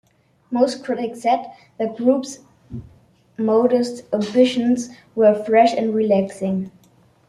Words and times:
Most 0.49 0.83
critics 0.83 1.21
said 1.21 1.51
the 1.77 1.85
group's 1.89 2.39
modest 3.37 4.03
ambitions 4.11 4.89
were 5.13 5.35
fresh 5.35 5.73
and 5.75 5.93
relaxing. 5.93 6.71